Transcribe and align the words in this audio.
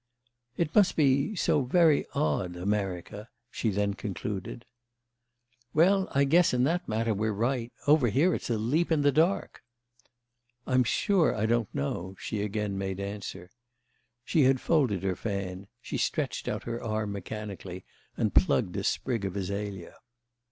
"It 0.57 0.73
must 0.73 0.95
be 0.95 1.35
so 1.35 1.61
very 1.61 2.07
odd, 2.15 2.55
America," 2.55 3.29
she 3.51 3.69
then 3.69 3.93
concluded. 3.93 4.65
"Well, 5.75 6.07
I 6.11 6.23
guess 6.23 6.55
in 6.55 6.63
that 6.63 6.87
matter 6.89 7.13
we're 7.13 7.31
right. 7.31 7.71
Over 7.85 8.07
here 8.07 8.33
it's 8.33 8.49
a 8.49 8.57
leap 8.57 8.91
in 8.91 9.03
the 9.03 9.11
dark." 9.11 9.61
"I'm 10.65 10.83
sure 10.83 11.35
I 11.35 11.45
don't 11.45 11.69
know," 11.71 12.15
she 12.17 12.41
again 12.41 12.79
made 12.79 12.99
answer. 12.99 13.51
She 14.25 14.41
had 14.45 14.59
folded 14.59 15.03
her 15.03 15.15
fan; 15.15 15.67
she 15.83 15.99
stretched 15.99 16.47
out 16.47 16.63
her 16.63 16.83
arm 16.83 17.11
mechanically 17.11 17.85
and 18.17 18.33
plucked 18.33 18.75
a 18.77 18.83
sprig 18.83 19.23
of 19.23 19.35
azalea. 19.37 19.93